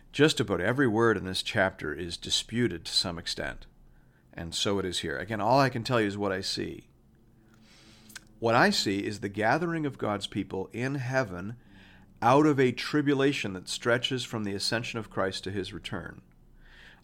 Just 0.11 0.39
about 0.39 0.59
every 0.59 0.87
word 0.87 1.17
in 1.17 1.25
this 1.25 1.41
chapter 1.41 1.93
is 1.93 2.17
disputed 2.17 2.85
to 2.85 2.91
some 2.91 3.17
extent. 3.17 3.65
And 4.33 4.53
so 4.53 4.79
it 4.79 4.85
is 4.85 4.99
here. 4.99 5.17
Again, 5.17 5.41
all 5.41 5.59
I 5.59 5.69
can 5.69 5.83
tell 5.83 6.01
you 6.01 6.07
is 6.07 6.17
what 6.17 6.31
I 6.31 6.41
see. 6.41 6.87
What 8.39 8.55
I 8.55 8.71
see 8.71 9.05
is 9.05 9.19
the 9.19 9.29
gathering 9.29 9.85
of 9.85 9.97
God's 9.97 10.27
people 10.27 10.69
in 10.73 10.95
heaven 10.95 11.55
out 12.21 12.45
of 12.45 12.59
a 12.59 12.71
tribulation 12.71 13.53
that 13.53 13.69
stretches 13.69 14.23
from 14.23 14.43
the 14.43 14.53
ascension 14.53 14.99
of 14.99 15.09
Christ 15.09 15.43
to 15.45 15.51
his 15.51 15.73
return. 15.73 16.21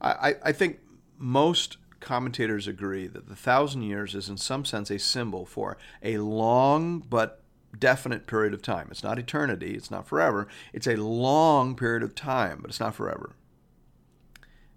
I, 0.02 0.36
I 0.44 0.52
think 0.52 0.80
most 1.18 1.78
commentators 2.00 2.68
agree 2.68 3.08
that 3.08 3.28
the 3.28 3.36
thousand 3.36 3.84
years 3.84 4.14
is, 4.16 4.30
in 4.30 4.38
some 4.38 4.66
sense, 4.66 4.92
a 4.92 5.00
symbol 5.00 5.46
for 5.46 5.78
a 6.04 6.20
long 6.20 7.00
but 7.00 7.42
definite 7.78 8.28
period 8.28 8.54
of 8.54 8.62
time. 8.62 8.88
It's 8.92 9.04
not 9.04 9.20
eternity, 9.20 9.76
it's 9.76 9.92
not 9.92 10.08
forever. 10.08 10.48
It's 10.74 10.88
a 10.88 10.96
long 10.96 11.76
period 11.76 12.04
of 12.04 12.16
time, 12.16 12.60
but 12.62 12.70
it's 12.70 12.80
not 12.80 12.96
forever. 12.96 13.36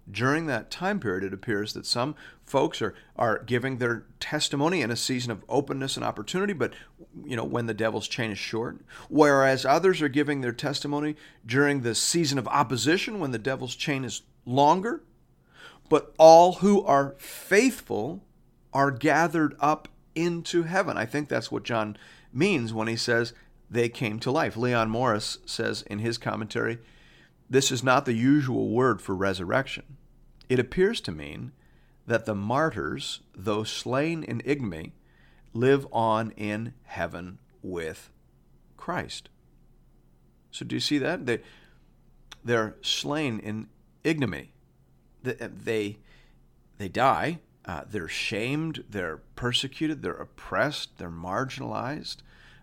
During 0.09 0.47
that 0.47 0.71
time 0.71 0.99
period, 0.99 1.23
it 1.23 1.33
appears 1.33 1.73
that 1.73 1.85
some 1.85 2.15
folks 2.43 2.81
are, 2.81 2.93
are 3.15 3.43
giving 3.43 3.77
their 3.77 4.05
testimony 4.19 4.81
in 4.81 4.91
a 4.91 4.95
season 4.95 5.31
of 5.31 5.45
openness 5.47 5.95
and 5.95 6.03
opportunity, 6.03 6.53
but 6.53 6.73
you 7.23 7.35
know, 7.35 7.43
when 7.43 7.67
the 7.67 7.73
devil's 7.73 8.07
chain 8.07 8.31
is 8.31 8.37
short. 8.37 8.79
Whereas 9.09 9.65
others 9.65 10.01
are 10.01 10.09
giving 10.09 10.41
their 10.41 10.51
testimony 10.51 11.15
during 11.45 11.81
the 11.81 11.95
season 11.95 12.37
of 12.37 12.47
opposition 12.47 13.19
when 13.19 13.31
the 13.31 13.39
devil's 13.39 13.75
chain 13.75 14.03
is 14.03 14.23
longer. 14.45 15.03
But 15.87 16.13
all 16.17 16.53
who 16.53 16.83
are 16.83 17.15
faithful 17.17 18.23
are 18.73 18.91
gathered 18.91 19.55
up 19.59 19.87
into 20.15 20.63
heaven. 20.63 20.97
I 20.97 21.05
think 21.05 21.29
that's 21.29 21.51
what 21.51 21.63
John 21.63 21.97
means 22.33 22.73
when 22.73 22.87
he 22.87 22.95
says 22.95 23.33
they 23.69 23.89
came 23.89 24.19
to 24.19 24.31
life. 24.31 24.57
Leon 24.57 24.89
Morris 24.89 25.37
says 25.45 25.81
in 25.83 25.99
his 25.99 26.17
commentary, 26.17 26.79
this 27.49 27.71
is 27.71 27.83
not 27.83 28.05
the 28.05 28.13
usual 28.13 28.69
word 28.69 29.01
for 29.01 29.15
resurrection. 29.15 29.97
It 30.49 30.59
appears 30.59 31.01
to 31.01 31.11
mean 31.11 31.51
that 32.07 32.25
the 32.25 32.35
martyrs, 32.35 33.21
though 33.35 33.63
slain 33.63 34.23
in 34.23 34.41
ignominy, 34.45 34.93
live 35.53 35.85
on 35.91 36.31
in 36.31 36.73
heaven 36.83 37.39
with 37.61 38.09
Christ. 38.77 39.29
So 40.49 40.65
do 40.65 40.75
you 40.75 40.79
see 40.79 40.97
that? 40.97 41.25
They, 41.25 41.39
they're 42.43 42.75
slain 42.81 43.39
in 43.39 43.67
ignominy. 44.03 44.53
They, 45.23 45.97
they 46.77 46.89
die 46.89 47.39
uh, 47.65 47.83
they're 47.89 48.07
shamed, 48.07 48.83
they're 48.89 49.17
persecuted, 49.35 50.01
they're 50.01 50.13
oppressed, 50.13 50.97
they're 50.97 51.09
marginalized, 51.09 52.17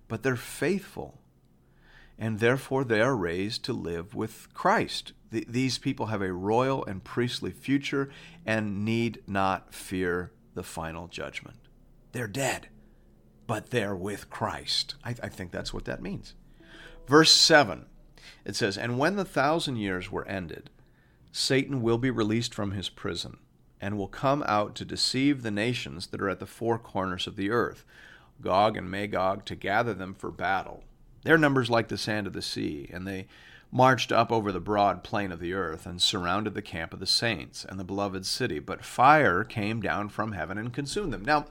but 0.08 0.22
they're 0.22 0.36
faithful. 0.36 1.18
And 2.18 2.40
therefore, 2.40 2.82
they 2.82 3.00
are 3.00 3.16
raised 3.16 3.64
to 3.64 3.72
live 3.72 4.14
with 4.14 4.52
Christ. 4.52 5.12
The, 5.30 5.46
these 5.48 5.78
people 5.78 6.06
have 6.06 6.22
a 6.22 6.32
royal 6.32 6.84
and 6.84 7.04
priestly 7.04 7.52
future 7.52 8.10
and 8.44 8.84
need 8.84 9.22
not 9.26 9.72
fear 9.72 10.32
the 10.54 10.64
final 10.64 11.06
judgment. 11.06 11.58
They're 12.10 12.26
dead, 12.26 12.68
but 13.46 13.70
they're 13.70 13.94
with 13.94 14.30
Christ. 14.30 14.96
I, 15.04 15.10
I 15.22 15.28
think 15.28 15.52
that's 15.52 15.72
what 15.72 15.84
that 15.84 16.02
means. 16.02 16.34
Verse 17.06 17.30
7 17.30 17.86
it 18.44 18.56
says, 18.56 18.78
And 18.78 18.98
when 18.98 19.16
the 19.16 19.24
thousand 19.24 19.76
years 19.76 20.10
were 20.10 20.26
ended, 20.26 20.70
Satan 21.30 21.82
will 21.82 21.98
be 21.98 22.10
released 22.10 22.54
from 22.54 22.72
his 22.72 22.88
prison 22.88 23.36
and 23.80 23.96
will 23.96 24.08
come 24.08 24.42
out 24.46 24.74
to 24.76 24.84
deceive 24.84 25.42
the 25.42 25.50
nations 25.50 26.08
that 26.08 26.20
are 26.20 26.28
at 26.28 26.40
the 26.40 26.46
four 26.46 26.78
corners 26.78 27.26
of 27.26 27.36
the 27.36 27.50
earth, 27.50 27.84
Gog 28.40 28.76
and 28.76 28.90
Magog, 28.90 29.44
to 29.46 29.54
gather 29.54 29.94
them 29.94 30.14
for 30.14 30.30
battle. 30.30 30.84
Their 31.24 31.38
numbers 31.38 31.70
like 31.70 31.88
the 31.88 31.98
sand 31.98 32.26
of 32.26 32.32
the 32.32 32.42
sea, 32.42 32.88
and 32.92 33.06
they 33.06 33.26
marched 33.70 34.10
up 34.10 34.32
over 34.32 34.50
the 34.50 34.60
broad 34.60 35.04
plain 35.04 35.30
of 35.30 35.40
the 35.40 35.52
earth 35.52 35.86
and 35.86 36.00
surrounded 36.00 36.54
the 36.54 36.62
camp 36.62 36.92
of 36.92 37.00
the 37.00 37.06
saints 37.06 37.64
and 37.64 37.78
the 37.78 37.84
beloved 37.84 38.24
city. 38.24 38.58
But 38.58 38.84
fire 38.84 39.44
came 39.44 39.80
down 39.80 40.08
from 40.08 40.32
heaven 40.32 40.56
and 40.56 40.72
consumed 40.72 41.12
them. 41.12 41.24
Now, 41.24 41.46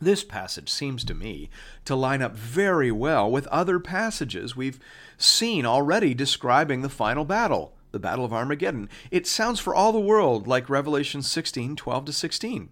this 0.00 0.24
passage 0.24 0.70
seems 0.70 1.04
to 1.04 1.14
me 1.14 1.50
to 1.84 1.96
line 1.96 2.22
up 2.22 2.34
very 2.34 2.92
well 2.92 3.30
with 3.30 3.46
other 3.48 3.80
passages 3.80 4.56
we've 4.56 4.78
seen 5.16 5.66
already 5.66 6.14
describing 6.14 6.82
the 6.82 6.88
final 6.88 7.24
battle 7.24 7.74
the 7.90 7.98
Battle 7.98 8.24
of 8.24 8.32
Armageddon. 8.32 8.88
It 9.10 9.26
sounds 9.26 9.60
for 9.60 9.74
all 9.74 9.92
the 9.92 10.00
world 10.00 10.46
like 10.46 10.68
Revelation 10.68 11.22
16 11.22 11.76
12 11.76 12.04
to 12.04 12.12
16. 12.12 12.68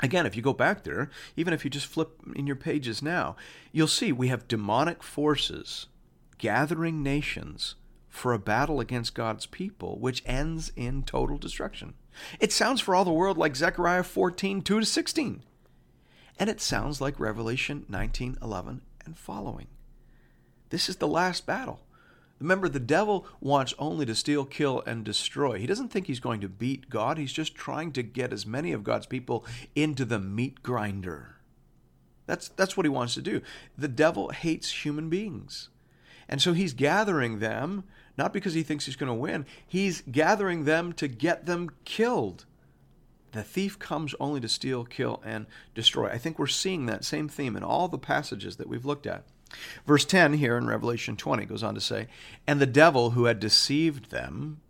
Again, 0.00 0.26
if 0.26 0.36
you 0.36 0.42
go 0.42 0.52
back 0.52 0.84
there, 0.84 1.10
even 1.36 1.52
if 1.52 1.64
you 1.64 1.70
just 1.70 1.86
flip 1.86 2.20
in 2.36 2.46
your 2.46 2.56
pages 2.56 3.02
now, 3.02 3.36
you'll 3.72 3.88
see 3.88 4.12
we 4.12 4.28
have 4.28 4.46
demonic 4.46 5.02
forces 5.02 5.86
gathering 6.38 7.02
nations 7.02 7.74
for 8.08 8.32
a 8.32 8.38
battle 8.38 8.80
against 8.80 9.14
God's 9.14 9.46
people, 9.46 9.98
which 9.98 10.22
ends 10.24 10.72
in 10.76 11.02
total 11.02 11.36
destruction. 11.36 11.94
It 12.40 12.52
sounds 12.52 12.80
for 12.80 12.94
all 12.94 13.04
the 13.04 13.12
world 13.12 13.36
like 13.36 13.56
Zechariah 13.56 14.02
14 14.04 14.62
2 14.62 14.80
to 14.80 14.86
16. 14.86 15.42
And 16.38 16.48
it 16.48 16.60
sounds 16.60 17.00
like 17.00 17.18
Revelation 17.18 17.84
19 17.88 18.38
11 18.40 18.82
and 19.04 19.18
following. 19.18 19.66
This 20.70 20.88
is 20.88 20.96
the 20.96 21.08
last 21.08 21.46
battle. 21.46 21.80
Remember, 22.40 22.68
the 22.68 22.78
devil 22.78 23.26
wants 23.40 23.74
only 23.78 24.06
to 24.06 24.14
steal, 24.14 24.44
kill, 24.44 24.82
and 24.86 25.04
destroy. 25.04 25.58
He 25.58 25.66
doesn't 25.66 25.88
think 25.88 26.06
he's 26.06 26.20
going 26.20 26.40
to 26.40 26.48
beat 26.48 26.88
God. 26.88 27.18
He's 27.18 27.32
just 27.32 27.54
trying 27.54 27.92
to 27.92 28.02
get 28.02 28.32
as 28.32 28.46
many 28.46 28.72
of 28.72 28.84
God's 28.84 29.06
people 29.06 29.44
into 29.74 30.04
the 30.04 30.20
meat 30.20 30.62
grinder. 30.62 31.36
That's, 32.26 32.48
that's 32.50 32.76
what 32.76 32.86
he 32.86 32.90
wants 32.90 33.14
to 33.14 33.22
do. 33.22 33.40
The 33.76 33.88
devil 33.88 34.28
hates 34.28 34.84
human 34.84 35.08
beings. 35.08 35.70
And 36.28 36.42
so 36.42 36.52
he's 36.52 36.74
gathering 36.74 37.38
them, 37.38 37.84
not 38.16 38.32
because 38.32 38.54
he 38.54 38.62
thinks 38.62 38.84
he's 38.84 38.96
going 38.96 39.08
to 39.08 39.14
win, 39.14 39.46
he's 39.66 40.02
gathering 40.02 40.64
them 40.64 40.92
to 40.94 41.08
get 41.08 41.46
them 41.46 41.70
killed. 41.84 42.44
The 43.32 43.42
thief 43.42 43.78
comes 43.78 44.14
only 44.20 44.40
to 44.40 44.48
steal, 44.48 44.84
kill, 44.84 45.22
and 45.24 45.46
destroy. 45.74 46.08
I 46.08 46.18
think 46.18 46.38
we're 46.38 46.46
seeing 46.46 46.86
that 46.86 47.04
same 47.04 47.28
theme 47.28 47.56
in 47.56 47.64
all 47.64 47.88
the 47.88 47.98
passages 47.98 48.56
that 48.56 48.68
we've 48.68 48.84
looked 48.84 49.06
at. 49.06 49.24
Verse 49.86 50.04
10 50.04 50.34
here 50.34 50.56
in 50.56 50.66
Revelation 50.66 51.16
20 51.16 51.44
goes 51.46 51.62
on 51.62 51.74
to 51.74 51.80
say, 51.80 52.08
And 52.46 52.60
the 52.60 52.66
devil 52.66 53.10
who 53.10 53.24
had 53.24 53.40
deceived 53.40 54.10
them 54.10 54.60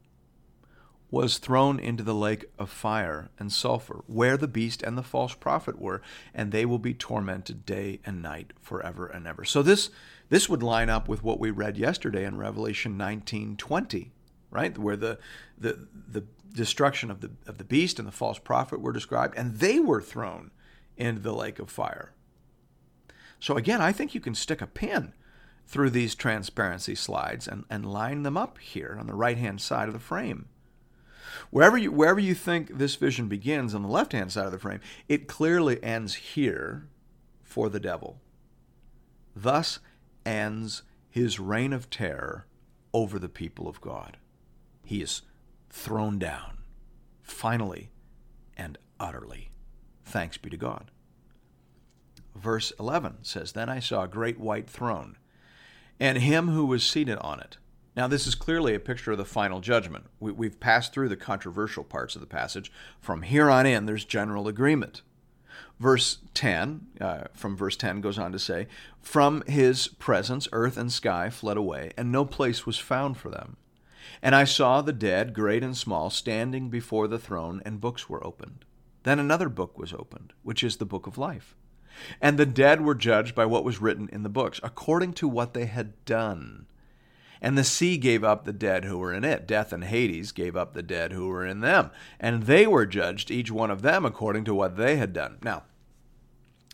was 1.10 1.38
thrown 1.38 1.78
into 1.78 2.02
the 2.02 2.14
lake 2.14 2.46
of 2.58 2.68
fire 2.68 3.30
and 3.38 3.50
sulfur, 3.50 4.02
where 4.06 4.36
the 4.36 4.48
beast 4.48 4.82
and 4.82 4.96
the 4.96 5.02
false 5.02 5.34
prophet 5.34 5.80
were, 5.80 6.02
and 6.34 6.52
they 6.52 6.66
will 6.66 6.78
be 6.78 6.92
tormented 6.92 7.64
day 7.64 8.00
and 8.04 8.22
night 8.22 8.52
forever 8.60 9.06
and 9.06 9.26
ever. 9.26 9.44
So 9.44 9.62
this 9.62 9.90
this 10.28 10.48
would 10.48 10.62
line 10.62 10.90
up 10.90 11.08
with 11.08 11.22
what 11.22 11.40
we 11.40 11.50
read 11.50 11.78
yesterday 11.78 12.24
in 12.24 12.36
Revelation 12.36 12.98
19:20, 12.98 14.10
right? 14.50 14.76
Where 14.76 14.96
the 14.96 15.18
the 15.56 15.88
the 15.92 16.24
destruction 16.52 17.10
of 17.10 17.20
the 17.20 17.30
of 17.46 17.56
the 17.56 17.64
beast 17.64 17.98
and 17.98 18.06
the 18.06 18.12
false 18.12 18.38
prophet 18.38 18.80
were 18.80 18.92
described, 18.92 19.34
and 19.36 19.56
they 19.56 19.80
were 19.80 20.02
thrown 20.02 20.50
into 20.96 21.22
the 21.22 21.34
lake 21.34 21.58
of 21.58 21.70
fire. 21.70 22.12
So 23.40 23.56
again, 23.56 23.80
I 23.80 23.92
think 23.92 24.14
you 24.14 24.20
can 24.20 24.34
stick 24.34 24.60
a 24.60 24.66
pin 24.66 25.12
through 25.66 25.90
these 25.90 26.14
transparency 26.14 26.94
slides 26.94 27.46
and, 27.46 27.64
and 27.70 27.90
line 27.90 28.22
them 28.22 28.36
up 28.36 28.58
here 28.58 28.96
on 28.98 29.06
the 29.06 29.14
right-hand 29.14 29.60
side 29.60 29.88
of 29.88 29.94
the 29.94 30.00
frame. 30.00 30.48
Wherever 31.50 31.76
you, 31.76 31.92
wherever 31.92 32.18
you 32.18 32.34
think 32.34 32.78
this 32.78 32.96
vision 32.96 33.28
begins 33.28 33.74
on 33.74 33.82
the 33.82 33.88
left-hand 33.88 34.32
side 34.32 34.46
of 34.46 34.52
the 34.52 34.58
frame, 34.58 34.80
it 35.08 35.28
clearly 35.28 35.82
ends 35.84 36.14
here 36.14 36.88
for 37.42 37.68
the 37.68 37.80
devil. 37.80 38.20
Thus 39.36 39.78
ends 40.24 40.82
his 41.10 41.38
reign 41.38 41.72
of 41.72 41.90
terror 41.90 42.46
over 42.92 43.18
the 43.18 43.28
people 43.28 43.68
of 43.68 43.80
God. 43.80 44.16
He 44.84 45.02
is 45.02 45.22
thrown 45.70 46.18
down, 46.18 46.58
finally 47.22 47.90
and 48.56 48.78
utterly. 48.98 49.50
Thanks 50.04 50.38
be 50.38 50.50
to 50.50 50.56
God 50.56 50.90
verse 52.38 52.72
11 52.78 53.18
says, 53.22 53.52
Then 53.52 53.68
I 53.68 53.80
saw 53.80 54.02
a 54.02 54.08
great 54.08 54.38
white 54.38 54.68
throne, 54.68 55.16
and 56.00 56.18
him 56.18 56.48
who 56.48 56.66
was 56.66 56.84
seated 56.84 57.18
on 57.18 57.40
it. 57.40 57.58
Now, 57.96 58.06
this 58.06 58.28
is 58.28 58.36
clearly 58.36 58.74
a 58.74 58.80
picture 58.80 59.12
of 59.12 59.18
the 59.18 59.24
final 59.24 59.60
judgment. 59.60 60.06
We, 60.20 60.46
have 60.46 60.60
passed 60.60 60.92
through 60.92 61.08
the 61.08 61.16
controversial 61.16 61.82
parts 61.82 62.14
of 62.14 62.20
the 62.20 62.28
passage. 62.28 62.70
From 63.00 63.22
here 63.22 63.50
on 63.50 63.66
in, 63.66 63.86
there's 63.86 64.04
general 64.04 64.46
agreement. 64.46 65.02
Verse 65.80 66.18
10, 66.34 66.86
uh, 67.00 67.24
from 67.32 67.56
verse 67.56 67.76
10 67.76 68.00
goes 68.00 68.18
on 68.18 68.30
to 68.30 68.38
say, 68.38 68.68
From 69.00 69.42
his 69.46 69.88
presence, 69.88 70.46
earth 70.52 70.76
and 70.76 70.92
sky 70.92 71.30
fled 71.30 71.56
away, 71.56 71.90
and 71.96 72.12
no 72.12 72.24
place 72.24 72.64
was 72.64 72.78
found 72.78 73.16
for 73.16 73.30
them. 73.30 73.56
And 74.22 74.34
I 74.34 74.44
saw 74.44 74.80
the 74.80 74.92
dead, 74.92 75.34
great 75.34 75.62
and 75.62 75.76
small, 75.76 76.10
standing 76.10 76.68
before 76.68 77.08
the 77.08 77.18
throne, 77.18 77.62
and 77.64 77.80
books 77.80 78.08
were 78.08 78.24
opened. 78.24 78.64
Then 79.02 79.18
another 79.18 79.48
book 79.48 79.78
was 79.78 79.92
opened, 79.92 80.32
which 80.42 80.62
is 80.62 80.76
the 80.76 80.84
book 80.84 81.06
of 81.06 81.18
life. 81.18 81.56
And 82.20 82.38
the 82.38 82.46
dead 82.46 82.80
were 82.80 82.94
judged 82.94 83.34
by 83.34 83.46
what 83.46 83.64
was 83.64 83.80
written 83.80 84.08
in 84.12 84.22
the 84.22 84.28
books, 84.28 84.60
according 84.62 85.14
to 85.14 85.28
what 85.28 85.54
they 85.54 85.66
had 85.66 86.04
done. 86.04 86.66
And 87.40 87.56
the 87.56 87.64
sea 87.64 87.98
gave 87.98 88.24
up 88.24 88.44
the 88.44 88.52
dead 88.52 88.84
who 88.84 88.98
were 88.98 89.12
in 89.12 89.24
it. 89.24 89.46
Death 89.46 89.72
and 89.72 89.84
Hades 89.84 90.32
gave 90.32 90.56
up 90.56 90.74
the 90.74 90.82
dead 90.82 91.12
who 91.12 91.28
were 91.28 91.46
in 91.46 91.60
them. 91.60 91.90
And 92.18 92.44
they 92.44 92.66
were 92.66 92.86
judged, 92.86 93.30
each 93.30 93.50
one 93.50 93.70
of 93.70 93.82
them, 93.82 94.04
according 94.04 94.44
to 94.44 94.54
what 94.54 94.76
they 94.76 94.96
had 94.96 95.12
done. 95.12 95.38
Now, 95.42 95.62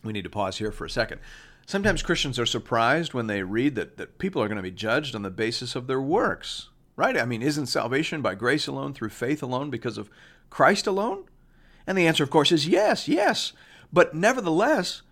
we 0.03 0.13
need 0.13 0.25
to 0.25 0.31
pause 0.31 0.59
here 0.59 0.73
for 0.73 0.85
a 0.85 0.91
second. 0.91 1.21
Sometimes 1.67 2.03
Christians 2.03 2.39
are 2.39 2.47
surprised 2.47 3.15
when 3.15 3.27
they 3.27 3.43
read 3.43 3.75
that, 3.75 3.97
that 3.97 4.19
people 4.19 4.43
are 4.43 4.49
going 4.49 4.57
to 4.57 4.63
be 4.63 4.71
judged 4.71 5.15
on 5.15 5.23
the 5.23 5.31
basis 5.31 5.75
of 5.75 5.87
their 5.87 6.01
works, 6.01 6.69
right? 6.95 7.17
I 7.17 7.25
mean, 7.25 7.43
isn't 7.43 7.67
salvation 7.67 8.21
by 8.21 8.35
grace 8.35 8.67
alone, 8.67 8.93
through 8.93 9.11
faith 9.11 9.43
alone, 9.43 9.71
because 9.71 9.97
of 9.97 10.11
Christ 10.51 10.87
alone? 10.87 11.25
And 11.87 11.97
the 11.97 12.07
answer, 12.07 12.23
of 12.23 12.31
course, 12.31 12.53
is 12.53 12.69
yes, 12.69 13.09
yes. 13.09 13.53
But 13.93 14.15
nevertheless, 14.15 15.03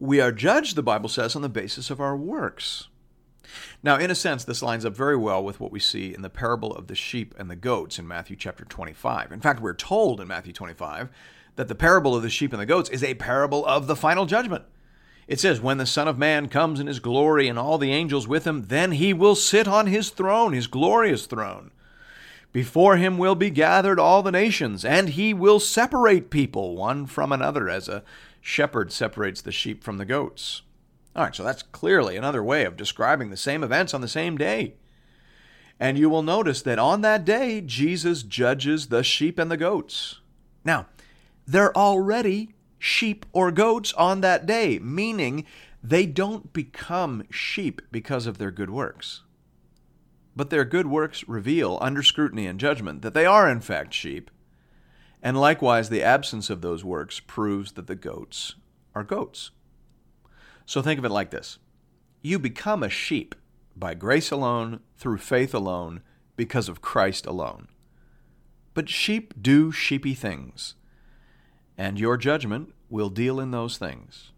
we 0.00 0.20
are 0.20 0.32
judged, 0.32 0.74
the 0.74 0.82
Bible 0.82 1.08
says, 1.08 1.36
on 1.36 1.42
the 1.42 1.48
basis 1.48 1.90
of 1.90 2.00
our 2.00 2.16
works. 2.16 2.88
Now, 3.82 3.96
in 3.96 4.10
a 4.10 4.14
sense, 4.14 4.44
this 4.44 4.62
lines 4.62 4.84
up 4.84 4.96
very 4.96 5.16
well 5.16 5.44
with 5.44 5.60
what 5.60 5.72
we 5.72 5.80
see 5.80 6.14
in 6.14 6.22
the 6.22 6.30
parable 6.30 6.74
of 6.74 6.86
the 6.86 6.94
sheep 6.94 7.34
and 7.38 7.50
the 7.50 7.56
goats 7.56 7.98
in 7.98 8.08
Matthew 8.08 8.36
chapter 8.36 8.64
25. 8.64 9.30
In 9.30 9.40
fact, 9.40 9.60
we're 9.60 9.74
told 9.74 10.20
in 10.20 10.28
Matthew 10.28 10.52
25 10.52 11.10
that 11.56 11.68
the 11.68 11.74
parable 11.74 12.16
of 12.16 12.22
the 12.22 12.30
sheep 12.30 12.52
and 12.52 12.60
the 12.60 12.66
goats 12.66 12.90
is 12.90 13.04
a 13.04 13.14
parable 13.14 13.64
of 13.66 13.86
the 13.86 13.96
final 13.96 14.24
judgment. 14.24 14.64
It 15.28 15.38
says, 15.38 15.60
When 15.60 15.78
the 15.78 15.86
Son 15.86 16.08
of 16.08 16.18
Man 16.18 16.48
comes 16.48 16.80
in 16.80 16.86
his 16.86 17.00
glory 17.00 17.48
and 17.48 17.58
all 17.58 17.78
the 17.78 17.92
angels 17.92 18.26
with 18.26 18.46
him, 18.46 18.66
then 18.68 18.92
he 18.92 19.12
will 19.12 19.34
sit 19.34 19.68
on 19.68 19.86
his 19.86 20.10
throne, 20.10 20.52
his 20.52 20.66
glorious 20.66 21.26
throne. 21.26 21.70
Before 22.52 22.96
him 22.96 23.16
will 23.16 23.36
be 23.36 23.50
gathered 23.50 24.00
all 24.00 24.22
the 24.22 24.32
nations, 24.32 24.84
and 24.84 25.10
he 25.10 25.32
will 25.32 25.60
separate 25.60 26.30
people 26.30 26.76
one 26.76 27.06
from 27.06 27.30
another, 27.30 27.68
as 27.68 27.88
a 27.88 28.02
shepherd 28.40 28.92
separates 28.92 29.40
the 29.40 29.52
sheep 29.52 29.82
from 29.82 29.98
the 29.98 30.04
goats. 30.04 30.62
All 31.14 31.24
right, 31.24 31.34
so 31.34 31.42
that's 31.42 31.62
clearly 31.62 32.16
another 32.16 32.42
way 32.42 32.64
of 32.64 32.76
describing 32.76 33.30
the 33.30 33.36
same 33.36 33.62
events 33.62 33.92
on 33.94 34.00
the 34.00 34.08
same 34.08 34.38
day. 34.38 34.74
And 35.78 35.98
you 35.98 36.10
will 36.10 36.22
notice 36.22 36.62
that 36.62 36.78
on 36.78 37.00
that 37.00 37.24
day, 37.24 37.60
Jesus 37.60 38.22
judges 38.22 38.88
the 38.88 39.02
sheep 39.02 39.38
and 39.38 39.50
the 39.50 39.56
goats. 39.56 40.20
Now, 40.64 40.86
they're 41.46 41.76
already 41.76 42.54
sheep 42.78 43.26
or 43.32 43.50
goats 43.50 43.92
on 43.94 44.20
that 44.20 44.46
day, 44.46 44.78
meaning 44.78 45.46
they 45.82 46.06
don't 46.06 46.52
become 46.52 47.24
sheep 47.30 47.80
because 47.90 48.26
of 48.26 48.38
their 48.38 48.50
good 48.50 48.70
works. 48.70 49.22
But 50.36 50.50
their 50.50 50.64
good 50.64 50.86
works 50.86 51.26
reveal, 51.26 51.78
under 51.80 52.02
scrutiny 52.02 52.46
and 52.46 52.60
judgment, 52.60 53.02
that 53.02 53.14
they 53.14 53.26
are 53.26 53.50
in 53.50 53.60
fact 53.60 53.92
sheep, 53.94 54.30
and 55.22 55.38
likewise 55.38 55.88
the 55.88 56.02
absence 56.02 56.50
of 56.50 56.60
those 56.60 56.84
works 56.84 57.20
proves 57.20 57.72
that 57.72 57.86
the 57.86 57.94
goats 57.94 58.54
are 58.94 59.04
goats. 59.04 59.50
So 60.66 60.82
think 60.82 60.98
of 60.98 61.04
it 61.04 61.10
like 61.10 61.30
this 61.30 61.58
You 62.22 62.38
become 62.38 62.82
a 62.82 62.90
sheep 62.90 63.34
by 63.76 63.94
grace 63.94 64.30
alone, 64.30 64.80
through 64.96 65.18
faith 65.18 65.54
alone, 65.54 66.02
because 66.36 66.68
of 66.68 66.82
Christ 66.82 67.26
alone. 67.26 67.68
But 68.74 68.88
sheep 68.88 69.34
do 69.40 69.72
sheepy 69.72 70.14
things, 70.14 70.74
and 71.76 71.98
your 71.98 72.16
judgment 72.16 72.72
will 72.88 73.08
deal 73.08 73.40
in 73.40 73.50
those 73.50 73.78
things. 73.78 74.32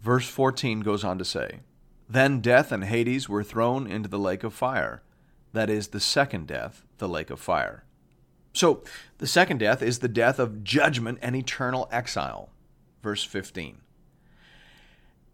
Verse 0.00 0.28
14 0.28 0.80
goes 0.80 1.04
on 1.04 1.18
to 1.18 1.24
say, 1.24 1.60
Then 2.08 2.40
death 2.40 2.72
and 2.72 2.84
Hades 2.84 3.28
were 3.28 3.44
thrown 3.44 3.86
into 3.86 4.08
the 4.08 4.18
lake 4.18 4.42
of 4.42 4.52
fire. 4.52 5.02
That 5.52 5.70
is 5.70 5.88
the 5.88 6.00
second 6.00 6.48
death, 6.48 6.84
the 6.98 7.08
lake 7.08 7.30
of 7.30 7.38
fire. 7.38 7.84
So, 8.52 8.82
the 9.18 9.26
second 9.26 9.58
death 9.58 9.82
is 9.82 9.98
the 9.98 10.08
death 10.08 10.38
of 10.38 10.62
judgment 10.62 11.18
and 11.22 11.34
eternal 11.34 11.88
exile. 11.90 12.50
Verse 13.02 13.24
15. 13.24 13.78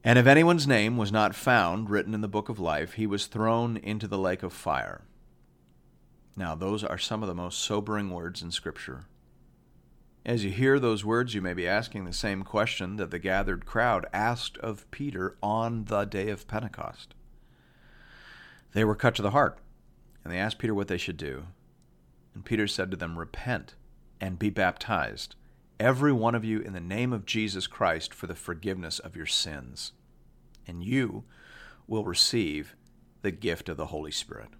And 0.05 0.19
if 0.19 0.27
anyone's 0.27 0.67
name 0.67 0.97
was 0.97 1.11
not 1.11 1.35
found 1.35 1.91
written 1.91 2.15
in 2.15 2.21
the 2.21 2.29
book 2.29 2.49
of 2.49 2.61
life, 2.61 2.95
he 2.95 3.07
was 3.07 3.27
thrown 3.27 3.77
into 3.77 4.07
the 4.07 4.19
lake 4.19 4.43
of 4.43 4.53
fire. 4.53 5.03
Now, 6.37 6.55
those 6.55 6.85
are 6.85 6.99
some 6.99 7.23
of 7.23 7.29
the 7.29 7.35
most 7.35 7.59
sobering 7.59 8.11
words 8.11 8.41
in 8.41 8.53
Scripture. 8.53 9.07
As 10.25 10.45
you 10.45 10.51
hear 10.51 10.79
those 10.79 11.05
words, 11.05 11.35
you 11.35 11.43
may 11.43 11.55
be 11.55 11.67
asking 11.67 12.05
the 12.05 12.13
same 12.13 12.43
question 12.43 12.97
that 12.97 13.11
the 13.11 13.19
gathered 13.19 13.67
crowd 13.67 14.07
asked 14.13 14.57
of 14.59 14.89
Peter 14.91 15.37
on 15.43 15.87
the 15.87 16.05
day 16.05 16.29
of 16.31 16.47
Pentecost. 16.47 17.15
They 18.73 18.85
were 18.85 18.95
cut 18.95 19.15
to 19.17 19.23
the 19.23 19.31
heart, 19.31 19.59
and 20.23 20.33
they 20.33 20.39
asked 20.39 20.59
Peter 20.59 20.75
what 20.75 20.89
they 20.89 20.99
should 20.99 21.17
do. 21.17 21.47
And 22.39 22.45
Peter 22.45 22.69
said 22.69 22.93
to 22.93 22.97
them, 22.97 23.19
Repent 23.19 23.75
and 24.21 24.39
be 24.39 24.49
baptized 24.49 25.35
every 25.81 26.13
one 26.13 26.37
of 26.37 26.45
you 26.45 26.61
in 26.61 26.73
the 26.73 26.79
name 26.79 27.13
of 27.13 27.27
Jesus 27.27 27.67
Christ 27.67 28.15
for 28.15 28.29
the 28.29 28.37
forgiveness 28.37 29.01
of 29.01 29.17
your 29.17 29.27
sins, 29.27 29.91
and 30.65 30.85
you 30.85 31.25
will 31.89 32.05
receive 32.05 32.77
the 33.23 33.33
gift 33.33 33.69
of 33.69 33.77
the 33.77 33.87
Holy 33.87 34.13
Spirit. 34.13 34.51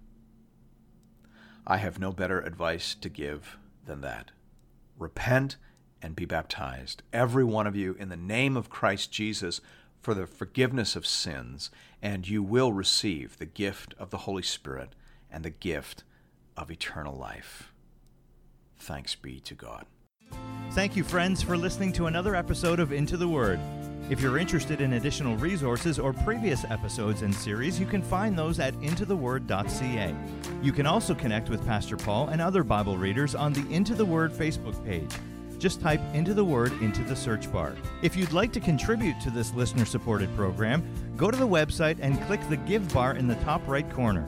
I 1.65 1.77
have 1.77 1.99
no 1.99 2.11
better 2.11 2.41
advice 2.41 2.95
to 2.95 3.07
give 3.07 3.57
than 3.85 4.01
that. 4.01 4.31
Repent 4.97 5.55
and 6.01 6.17
be 6.17 6.25
baptized, 6.25 7.01
every 7.13 7.45
one 7.45 7.65
of 7.65 7.77
you, 7.77 7.95
in 7.97 8.09
the 8.09 8.17
name 8.17 8.57
of 8.57 8.69
Christ 8.69 9.09
Jesus 9.09 9.61
for 10.01 10.13
the 10.13 10.27
forgiveness 10.27 10.97
of 10.97 11.07
sins, 11.07 11.71
and 12.01 12.27
you 12.27 12.43
will 12.43 12.73
receive 12.73 13.37
the 13.37 13.45
gift 13.45 13.95
of 13.97 14.09
the 14.09 14.17
Holy 14.27 14.43
Spirit 14.43 14.95
and 15.31 15.45
the 15.45 15.49
gift 15.49 16.03
of 16.59 16.71
eternal 16.71 17.15
life. 17.15 17.71
Thanks 18.77 19.15
be 19.15 19.39
to 19.41 19.55
God. 19.55 19.85
Thank 20.71 20.95
you, 20.95 21.03
friends, 21.03 21.41
for 21.41 21.57
listening 21.57 21.91
to 21.93 22.05
another 22.05 22.35
episode 22.35 22.79
of 22.79 22.91
Into 22.91 23.17
the 23.17 23.27
Word. 23.27 23.59
If 24.09 24.21
you're 24.21 24.37
interested 24.37 24.81
in 24.81 24.93
additional 24.93 25.35
resources 25.37 25.99
or 25.99 26.13
previous 26.13 26.63
episodes 26.65 27.21
and 27.21 27.33
series, 27.33 27.79
you 27.79 27.85
can 27.85 28.01
find 28.01 28.37
those 28.37 28.59
at 28.59 28.73
intotheword.ca. 28.75 30.15
You 30.61 30.71
can 30.71 30.85
also 30.85 31.13
connect 31.13 31.49
with 31.49 31.65
Pastor 31.65 31.97
Paul 31.97 32.27
and 32.29 32.41
other 32.41 32.63
Bible 32.63 32.97
readers 32.97 33.35
on 33.35 33.53
the 33.53 33.67
Into 33.73 33.95
the 33.95 34.05
Word 34.05 34.31
Facebook 34.31 34.83
page. 34.85 35.11
Just 35.59 35.81
type 35.81 36.01
Into 36.13 36.33
the 36.33 36.45
Word 36.45 36.71
into 36.81 37.03
the 37.03 37.15
search 37.15 37.51
bar. 37.51 37.75
If 38.01 38.15
you'd 38.15 38.31
like 38.31 38.53
to 38.53 38.59
contribute 38.59 39.19
to 39.21 39.29
this 39.29 39.53
listener 39.53 39.85
supported 39.85 40.33
program, 40.35 40.83
go 41.17 41.29
to 41.29 41.37
the 41.37 41.47
website 41.47 41.97
and 41.99 42.21
click 42.27 42.39
the 42.49 42.57
Give 42.57 42.91
bar 42.93 43.15
in 43.15 43.27
the 43.27 43.35
top 43.35 43.67
right 43.67 43.89
corner. 43.91 44.27